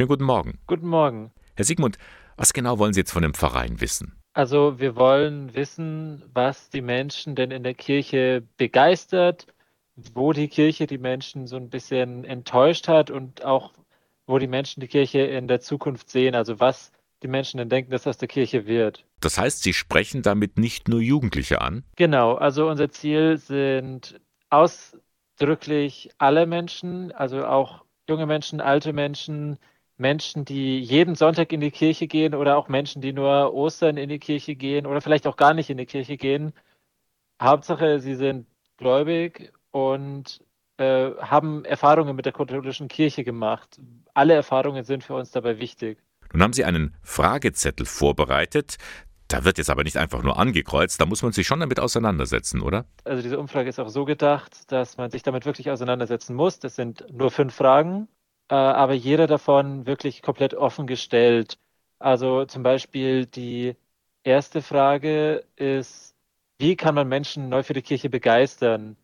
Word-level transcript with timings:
Schönen 0.00 0.08
guten 0.08 0.24
Morgen. 0.24 0.58
Guten 0.66 0.88
Morgen. 0.88 1.30
Herr 1.56 1.66
Sigmund, 1.66 1.98
was 2.38 2.54
genau 2.54 2.78
wollen 2.78 2.94
Sie 2.94 3.00
jetzt 3.00 3.12
von 3.12 3.20
dem 3.20 3.34
Verein 3.34 3.82
wissen? 3.82 4.16
Also 4.32 4.80
wir 4.80 4.96
wollen 4.96 5.54
wissen, 5.54 6.22
was 6.32 6.70
die 6.70 6.80
Menschen 6.80 7.34
denn 7.34 7.50
in 7.50 7.64
der 7.64 7.74
Kirche 7.74 8.42
begeistert, 8.56 9.46
wo 10.14 10.32
die 10.32 10.48
Kirche 10.48 10.86
die 10.86 10.96
Menschen 10.96 11.46
so 11.46 11.56
ein 11.56 11.68
bisschen 11.68 12.24
enttäuscht 12.24 12.88
hat 12.88 13.10
und 13.10 13.44
auch 13.44 13.74
wo 14.26 14.38
die 14.38 14.46
Menschen 14.46 14.80
die 14.80 14.88
Kirche 14.88 15.18
in 15.18 15.48
der 15.48 15.60
Zukunft 15.60 16.08
sehen, 16.08 16.34
also 16.34 16.58
was 16.60 16.92
die 17.22 17.28
Menschen 17.28 17.58
denn 17.58 17.68
denken, 17.68 17.90
dass 17.90 18.06
aus 18.06 18.16
der 18.16 18.28
Kirche 18.28 18.64
wird. 18.64 19.04
Das 19.20 19.36
heißt, 19.36 19.62
Sie 19.62 19.74
sprechen 19.74 20.22
damit 20.22 20.56
nicht 20.56 20.88
nur 20.88 21.02
Jugendliche 21.02 21.60
an? 21.60 21.84
Genau, 21.96 22.36
also 22.36 22.70
unser 22.70 22.88
Ziel 22.88 23.36
sind 23.36 24.18
ausdrücklich 24.48 26.08
alle 26.16 26.46
Menschen, 26.46 27.12
also 27.12 27.44
auch 27.44 27.84
junge 28.08 28.24
Menschen, 28.24 28.62
alte 28.62 28.94
Menschen, 28.94 29.58
Menschen, 30.00 30.44
die 30.44 30.80
jeden 30.80 31.14
Sonntag 31.14 31.52
in 31.52 31.60
die 31.60 31.70
Kirche 31.70 32.06
gehen 32.06 32.34
oder 32.34 32.56
auch 32.56 32.68
Menschen, 32.68 33.02
die 33.02 33.12
nur 33.12 33.52
Ostern 33.54 33.96
in 33.96 34.08
die 34.08 34.18
Kirche 34.18 34.56
gehen 34.56 34.86
oder 34.86 35.00
vielleicht 35.00 35.26
auch 35.26 35.36
gar 35.36 35.54
nicht 35.54 35.70
in 35.70 35.76
die 35.76 35.86
Kirche 35.86 36.16
gehen. 36.16 36.52
Hauptsache, 37.40 38.00
sie 38.00 38.16
sind 38.16 38.46
gläubig 38.78 39.52
und 39.70 40.40
äh, 40.78 41.10
haben 41.20 41.64
Erfahrungen 41.64 42.16
mit 42.16 42.24
der 42.24 42.32
katholischen 42.32 42.88
Kirche 42.88 43.22
gemacht. 43.22 43.78
Alle 44.14 44.34
Erfahrungen 44.34 44.84
sind 44.84 45.04
für 45.04 45.14
uns 45.14 45.30
dabei 45.30 45.58
wichtig. 45.58 45.98
Nun 46.32 46.42
haben 46.42 46.52
Sie 46.52 46.64
einen 46.64 46.94
Fragezettel 47.02 47.86
vorbereitet. 47.86 48.76
Da 49.28 49.44
wird 49.44 49.58
jetzt 49.58 49.70
aber 49.70 49.84
nicht 49.84 49.96
einfach 49.96 50.22
nur 50.22 50.38
angekreuzt, 50.38 51.00
da 51.00 51.06
muss 51.06 51.22
man 51.22 51.30
sich 51.30 51.46
schon 51.46 51.60
damit 51.60 51.78
auseinandersetzen, 51.78 52.62
oder? 52.62 52.86
Also 53.04 53.22
diese 53.22 53.38
Umfrage 53.38 53.68
ist 53.68 53.78
auch 53.78 53.88
so 53.88 54.04
gedacht, 54.04 54.72
dass 54.72 54.96
man 54.96 55.10
sich 55.10 55.22
damit 55.22 55.46
wirklich 55.46 55.70
auseinandersetzen 55.70 56.34
muss. 56.34 56.58
Das 56.58 56.74
sind 56.74 57.04
nur 57.12 57.30
fünf 57.30 57.54
Fragen 57.54 58.08
äh, 58.50 58.54
aber 58.54 58.94
jeder 58.94 59.26
davon 59.26 59.86
wirklich 59.86 60.22
komplett 60.22 60.54
offen 60.54 60.86
gestellt. 60.86 61.58
Also 61.98 62.44
zum 62.44 62.62
Beispiel 62.62 63.26
die 63.26 63.76
erste 64.24 64.60
Frage 64.60 65.44
ist, 65.56 66.14
wie 66.58 66.76
kann 66.76 66.94
man 66.94 67.08
Menschen 67.08 67.48
neu 67.48 67.62
für 67.62 67.74
die 67.74 67.82
Kirche 67.82 68.10
begeistern? 68.10 68.96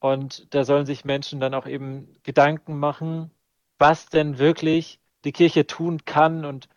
Und 0.00 0.52
da 0.54 0.64
sollen 0.64 0.84
sich 0.84 1.04
Menschen 1.04 1.40
dann 1.40 1.54
auch 1.54 1.66
eben 1.66 2.08
Gedanken 2.22 2.78
machen, 2.78 3.30
was 3.78 4.06
denn 4.06 4.38
wirklich 4.38 5.00
die 5.24 5.32
Kirche 5.32 5.66
tun 5.66 6.04
kann 6.04 6.44
und 6.44 6.68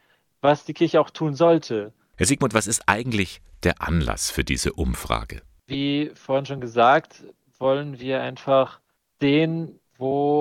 was 0.41 0.65
die 0.65 0.73
Kirche 0.73 1.01
auch 1.01 1.09
tun 1.09 1.35
sollte. 1.35 1.93
Herr 2.17 2.25
Sigmund, 2.25 2.53
was 2.53 2.67
ist 2.67 2.83
eigentlich 2.87 3.41
der 3.63 3.81
Anlass 3.81 4.31
für 4.31 4.43
diese 4.43 4.73
Umfrage? 4.73 5.41
Wie 5.67 6.11
vorhin 6.15 6.45
schon 6.45 6.61
gesagt, 6.61 7.23
wollen 7.59 7.99
wir 7.99 8.21
einfach 8.21 8.79
sehen, 9.19 9.79
wo 9.97 10.40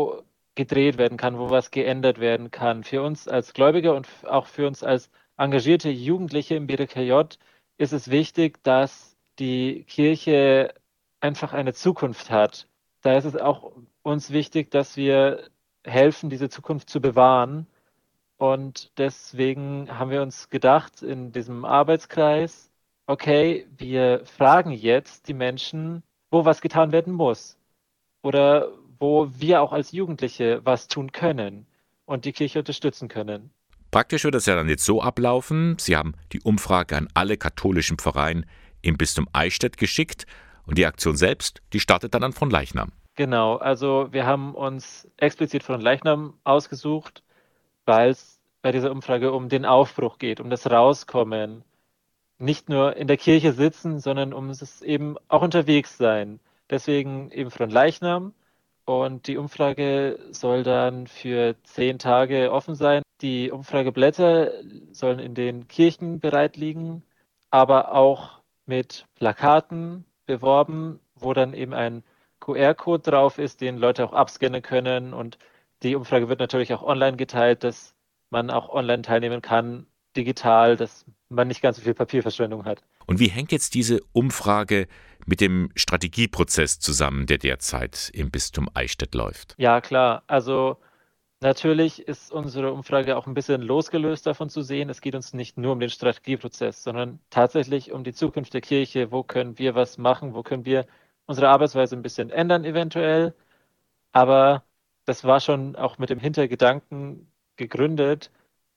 gedreht 0.61 0.99
werden 0.99 1.17
kann, 1.17 1.39
wo 1.39 1.49
was 1.49 1.71
geändert 1.71 2.21
werden 2.21 2.51
kann. 2.51 2.85
Für 2.85 3.01
uns 3.03 3.27
als 3.27 3.55
Gläubige 3.55 3.95
und 3.95 4.07
auch 4.27 4.45
für 4.47 4.67
uns 4.67 4.83
als 4.83 5.11
engagierte 5.39 5.89
Jugendliche 5.89 6.55
im 6.55 6.67
BDKJ 6.67 7.39
ist 7.79 7.95
es 7.95 8.11
wichtig, 8.11 8.63
dass 8.63 9.17
die 9.39 9.85
Kirche 9.85 10.75
einfach 11.21 11.55
eine 11.55 11.73
Zukunft 11.73 12.31
hat. 12.31 12.69
Da 13.01 13.17
ist 13.17 13.25
es 13.25 13.37
auch 13.37 13.73
uns 14.03 14.33
wichtig, 14.33 14.71
dass 14.71 14.99
wir 14.99 15.49
helfen, 15.87 16.29
diese 16.29 16.51
Zukunft 16.51 16.91
zu 16.91 17.01
bewahren. 17.01 17.67
Und 18.37 18.93
deswegen 18.99 19.99
haben 19.99 20.11
wir 20.11 20.21
uns 20.21 20.51
gedacht 20.51 21.01
in 21.03 21.33
diesem 21.33 21.65
Arbeitskreis, 21.65 22.71
okay, 23.07 23.67
wir 23.79 24.27
fragen 24.27 24.73
jetzt 24.73 25.27
die 25.27 25.35
Menschen, 25.35 26.03
wo 26.31 26.45
was 26.45 26.61
getan 26.61 26.93
werden 26.93 27.15
muss. 27.15 27.57
Oder 28.23 28.69
wo 29.01 29.29
wir 29.37 29.63
auch 29.63 29.73
als 29.73 29.91
Jugendliche 29.91 30.61
was 30.65 30.87
tun 30.87 31.11
können 31.11 31.67
und 32.05 32.25
die 32.25 32.33
Kirche 32.33 32.61
unterstützen 32.61 33.09
können. 33.09 33.51
Praktisch 33.91 34.23
wird 34.23 34.37
es 34.37 34.47
ja 34.47 34.55
dann 34.55 34.69
jetzt 34.69 34.85
so 34.85 35.03
ablaufen. 35.03 35.77
Sie 35.81 35.97
haben 35.97 36.15
die 36.33 36.41
Umfrage 36.43 36.97
an 36.97 37.09
alle 37.15 37.37
katholischen 37.37 37.99
Pfarreien 37.99 38.47
im 38.83 38.97
Bistum 38.97 39.27
Eichstätt 39.33 39.77
geschickt 39.79 40.27
und 40.65 40.79
die 40.79 40.87
Aktion 40.87 41.17
selbst, 41.17 41.61
die 41.73 41.81
startet 41.81 42.15
dann 42.15 42.23
an 42.23 42.33
von 42.33 42.51
Leichnam. 42.51 42.93
Genau, 43.17 43.57
also 43.57 44.09
wir 44.13 44.25
haben 44.25 44.55
uns 44.55 45.09
explizit 45.17 45.63
von 45.65 45.81
Leichnam 45.81 46.35
ausgesucht, 46.45 47.25
weil 47.85 48.11
es 48.11 48.39
bei 48.63 48.71
dieser 48.71 48.93
Umfrage 48.93 49.33
um 49.33 49.49
den 49.49 49.65
Aufbruch 49.65 50.19
geht, 50.19 50.41
um 50.41 50.51
das 50.51 50.71
Rauskommen. 50.71 51.65
Nicht 52.39 52.69
nur 52.69 52.97
in 52.97 53.09
der 53.09 53.17
Kirche 53.17 53.53
sitzen, 53.53 53.99
sondern 53.99 54.33
um 54.33 54.51
es 54.51 54.83
eben 54.83 55.17
auch 55.29 55.43
unterwegs 55.43 55.99
sein. 55.99 56.41
Deswegen 56.71 57.31
eben 57.33 57.51
von 57.51 57.69
Leichnam. 57.69 58.33
Und 58.91 59.29
die 59.29 59.37
Umfrage 59.37 60.19
soll 60.33 60.65
dann 60.65 61.07
für 61.07 61.55
zehn 61.63 62.01
Tage 62.01 62.51
offen 62.51 62.75
sein. 62.75 63.03
Die 63.21 63.53
Umfrageblätter 63.53 64.51
sollen 64.91 65.21
in 65.21 65.35
den 65.35 65.69
Kirchen 65.69 66.19
bereit 66.19 66.57
liegen, 66.57 67.05
aber 67.51 67.95
auch 67.95 68.41
mit 68.67 69.07
Plakaten 69.15 70.07
beworben, 70.27 70.99
wo 71.15 71.33
dann 71.35 71.55
eben 71.55 71.73
ein 71.73 72.03
QR-Code 72.41 73.09
drauf 73.09 73.39
ist, 73.39 73.61
den 73.61 73.79
Leute 73.79 74.05
auch 74.05 74.13
abscannen 74.13 74.61
können. 74.61 75.15
Und 75.15 75.39
die 75.85 75.95
Umfrage 75.95 76.29
wird 76.29 76.41
natürlich 76.41 76.75
auch 76.75 76.83
online 76.83 77.17
geteilt, 77.17 77.63
dass 77.63 77.95
man 78.31 78.51
auch 78.51 78.71
online 78.71 79.03
teilnehmen 79.03 79.41
kann, 79.41 79.87
digital, 80.17 80.77
dass 80.77 81.05
man 81.29 81.47
nicht 81.47 81.63
ganz 81.63 81.77
so 81.77 81.85
viel 81.85 81.95
Papierverschwendung 81.95 82.65
hat. 82.65 82.83
Und 83.07 83.21
wie 83.21 83.29
hängt 83.29 83.53
jetzt 83.53 83.75
diese 83.75 84.01
Umfrage 84.13 84.89
mit 85.27 85.41
dem 85.41 85.71
Strategieprozess 85.77 86.81
zusammen, 86.81 87.27
der 87.27 87.39
derzeit 87.39 88.11
im 88.15 88.31
Bistum 88.31 88.69
Eichstätt 88.75 89.15
läuft? 89.15 89.55
Ja, 89.59 89.81
klar. 89.81 90.23
Also 90.27 90.79
natürlich 91.41 92.07
ist 92.07 92.33
unsere 92.33 92.73
Umfrage 92.73 93.17
auch 93.17 93.27
ein 93.27 93.35
bisschen 93.35 93.63
losgelöst 93.63 94.27
davon 94.27 94.49
zu 94.51 94.63
sehen. 94.63 94.91
Es 94.91 95.01
geht 95.01 95.15
uns 95.15 95.33
nicht 95.33 95.59
nur 95.59 95.73
um 95.73 95.81
den 95.81 95.91
Strategieprozess, 95.91 96.83
sondern 96.83 97.21
tatsächlich 97.31 97.93
um 97.93 98.05
die 98.05 98.13
Zukunft 98.13 98.55
der 98.55 98.61
Kirche. 98.61 99.11
Wo 99.13 99.23
können 99.23 99.59
wir 99.59 99.75
was 99.75 99.99
machen? 99.99 100.35
Wo 100.35 100.43
können 100.43 100.65
wir 100.65 100.87
unsere 101.27 101.49
Arbeitsweise 101.49 101.97
ein 101.97 102.03
bisschen 102.03 102.31
ändern 102.31 102.65
eventuell? 102.65 103.35
Aber 104.13 104.65
das 105.05 105.25
war 105.25 105.41
schon 105.41 105.77
auch 105.77 105.99
mit 105.99 106.11
dem 106.11 106.19
Hintergedanken 106.21 107.31
gegründet, 107.57 108.31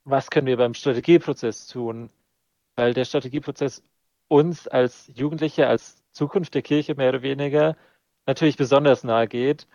was 0.06 0.30
können 0.30 0.48
wir 0.48 0.58
beim 0.58 0.74
Strategieprozess 0.74 1.68
tun? 1.68 2.10
Weil 2.76 2.94
der 2.94 3.06
Strategieprozess 3.06 3.84
uns 4.28 4.68
als 4.68 5.12
Jugendliche, 5.16 5.68
als 5.68 6.03
Zukunft 6.14 6.54
der 6.56 6.62
Kirche 6.62 6.96
mehr 6.96 7.10
oder 7.10 7.22
weniger 7.22 7.76
natürlich 8.26 8.58
besonders 8.58 9.04
nahe 9.04 9.28
geht. 9.28 9.68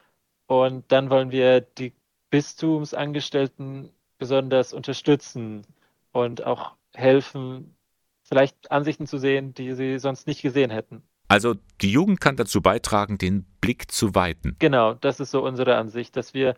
Und 0.46 0.90
dann 0.90 1.10
wollen 1.10 1.30
wir 1.30 1.60
die 1.60 1.92
Bistumsangestellten 2.30 3.90
besonders 4.18 4.72
unterstützen 4.72 5.66
und 6.12 6.44
auch 6.44 6.72
helfen, 6.94 7.76
vielleicht 8.22 8.70
Ansichten 8.70 9.06
zu 9.06 9.18
sehen, 9.18 9.54
die 9.54 9.74
sie 9.74 9.98
sonst 9.98 10.26
nicht 10.26 10.42
gesehen 10.42 10.70
hätten. 10.70 11.02
Also 11.28 11.54
die 11.82 11.92
Jugend 11.92 12.20
kann 12.20 12.36
dazu 12.36 12.62
beitragen, 12.62 13.18
den 13.18 13.44
Blick 13.60 13.90
zu 13.90 14.14
weiten. 14.14 14.56
Genau, 14.58 14.94
das 14.94 15.20
ist 15.20 15.30
so 15.30 15.44
unsere 15.44 15.76
Ansicht, 15.76 16.16
dass 16.16 16.32
wir 16.32 16.56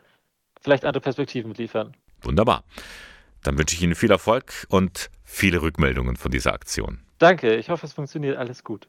vielleicht 0.60 0.84
andere 0.84 1.00
Perspektiven 1.00 1.52
liefern. 1.54 1.96
Wunderbar. 2.22 2.64
Dann 3.42 3.58
wünsche 3.58 3.74
ich 3.74 3.82
Ihnen 3.82 3.94
viel 3.94 4.10
Erfolg 4.10 4.66
und 4.68 5.10
viele 5.24 5.62
Rückmeldungen 5.62 6.16
von 6.16 6.30
dieser 6.30 6.52
Aktion. 6.52 7.00
Danke, 7.18 7.56
ich 7.56 7.68
hoffe, 7.70 7.86
es 7.86 7.92
funktioniert 7.92 8.36
alles 8.36 8.62
gut. 8.62 8.88